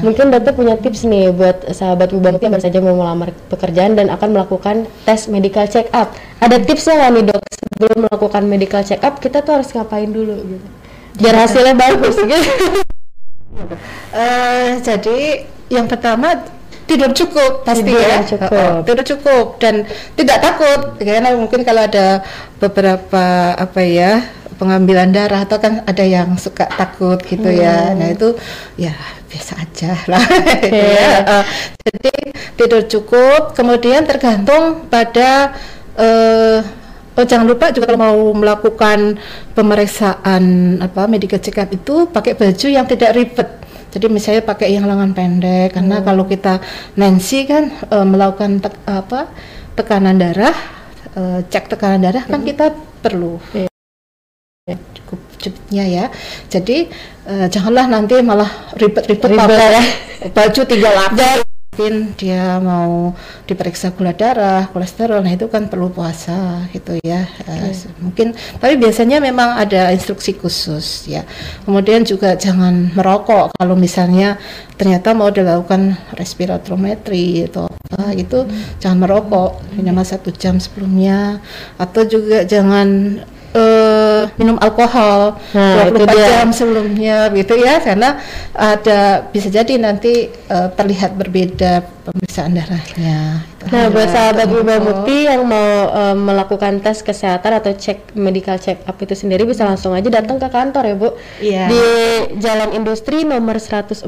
[0.00, 3.96] Mungkin dokter punya tips nih buat sahabat Ibu Bakti yang baru saja mau melamar pekerjaan
[3.96, 6.16] dan akan melakukan tes medical check up.
[6.40, 10.36] Ada tipsnya nggak nih dok sebelum melakukan medical check up kita tuh harus ngapain dulu
[10.40, 10.66] gitu?
[11.20, 12.50] Biar hasilnya bagus gitu.
[14.16, 15.18] Eh, jadi
[15.68, 16.48] yang pertama
[16.88, 18.50] tidur cukup pasti Tidur ya cukup.
[18.50, 19.86] Oh, tidur cukup dan
[20.18, 22.26] tidak takut karena mungkin kalau ada
[22.58, 24.26] beberapa apa ya
[24.60, 27.96] pengambilan darah atau kan ada yang suka takut gitu ya.
[27.96, 28.36] Nah itu
[28.76, 28.92] ya
[29.32, 30.20] biasa aja lah.
[30.70, 31.10] Ya.
[31.24, 31.44] Eh,
[31.88, 32.14] jadi
[32.60, 35.56] tidur cukup kemudian tergantung pada
[35.96, 36.60] eh
[37.18, 39.18] Oh, jangan lupa juga kalau mau melakukan
[39.52, 43.48] pemeriksaan apa medical check up itu pakai baju yang tidak ribet.
[43.90, 46.62] Jadi misalnya pakai yang lengan pendek karena kalau kita
[46.94, 49.26] Nancy kan eh, melakukan tek- apa
[49.74, 50.54] tekanan darah,
[51.18, 53.42] eh, cek tekanan darah kan kita perlu
[55.10, 56.04] cukup cepatnya ya.
[56.46, 56.86] Jadi
[57.26, 58.46] eh, janganlah nanti malah
[58.78, 59.82] ribet-ribet Ribet pakai ya.
[60.38, 61.42] baju tiga lapis.
[61.70, 63.14] Mungkin dia mau
[63.46, 67.24] diperiksa gula darah, kolesterol, nah itu kan perlu puasa gitu ya.
[67.46, 71.22] Eh, mungkin tapi biasanya memang ada instruksi khusus ya.
[71.64, 74.36] Kemudian juga jangan merokok kalau misalnya
[74.76, 78.50] ternyata mau dilakukan respiratometri atau apa gitu,
[78.82, 81.38] jangan merokok minimal satu jam sebelumnya
[81.78, 83.22] atau juga jangan
[84.36, 86.26] minum alkohol Nah, 24 itu dia.
[86.28, 88.18] jam sebelumnya gitu ya karena
[88.52, 93.44] ada bisa jadi nanti eh, terlihat berbeda pemeriksaan darahnya.
[93.60, 93.70] Gitu.
[93.70, 94.60] Nah, buat sahabat Ibu.
[94.82, 99.62] Mukti yang mau eh, melakukan tes kesehatan atau cek medical check up itu sendiri bisa
[99.62, 101.08] langsung aja datang ke kantor ya, Bu.
[101.38, 101.64] Iya.
[101.68, 101.84] Di
[102.40, 104.02] Jalan Industri nomor 114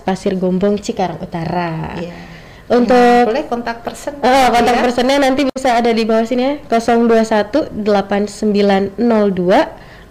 [0.00, 1.98] Pasir Gombong Cikarang Utara.
[2.00, 2.37] Iya.
[2.68, 4.82] Untuk Ya, boleh kontak person Eh, kontak ya.
[4.84, 8.92] personnya nanti bisa ada di bawah sini ya 021 8902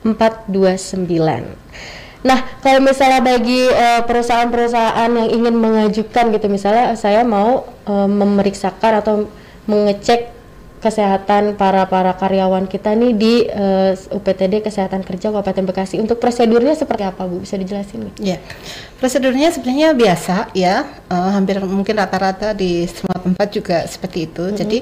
[0.01, 1.45] 429.
[2.23, 8.93] Nah, kalau misalnya bagi eh, perusahaan-perusahaan yang ingin mengajukan gitu misalnya saya mau eh, memeriksakan
[8.99, 9.13] atau
[9.65, 10.33] mengecek
[10.77, 15.97] kesehatan para para karyawan kita nih di eh, UPTD Kesehatan Kerja Kabupaten Bekasi.
[15.97, 17.41] Untuk prosedurnya seperti apa, Bu?
[17.41, 18.17] Bisa dijelasin nggak?
[18.21, 18.37] Ya,
[18.97, 24.45] prosedurnya sebenarnya biasa ya, eh, hampir mungkin rata-rata di semua tempat juga seperti itu.
[24.57, 24.77] Jadi,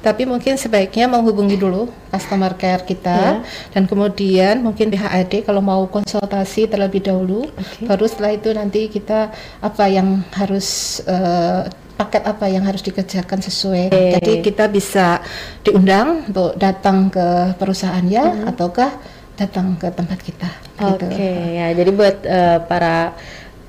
[0.00, 3.42] tapi mungkin sebaiknya menghubungi dulu customer care kita,
[3.74, 7.84] dan kemudian mungkin PHAD kalau mau konsultasi terlebih dahulu, Oke.
[7.90, 11.66] baru setelah itu nanti kita apa yang harus eh,
[11.96, 13.90] paket apa yang harus dikerjakan sesuai.
[13.90, 14.04] Oke.
[14.20, 15.18] Jadi kita bisa
[15.66, 18.92] diundang untuk datang ke perusahaannya ataukah
[19.36, 20.48] datang ke tempat kita.
[20.76, 21.16] Oke gitu.
[21.56, 23.16] ya, jadi buat eh, para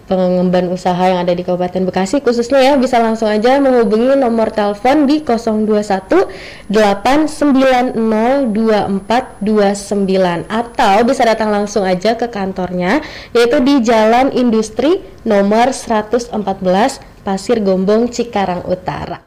[0.07, 5.03] pengemban usaha yang ada di Kabupaten Bekasi khususnya ya bisa langsung aja menghubungi nomor telepon
[5.03, 13.03] di 021 890 2429 atau bisa datang langsung aja ke kantornya
[13.35, 16.31] yaitu di Jalan Industri nomor 114
[17.28, 19.27] Pasir Gombong Cikarang Utara.